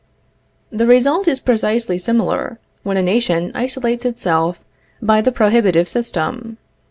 [0.71, 4.57] The result is precisely similar, when a nation isolates itself
[4.99, 6.57] by the prohibitive system.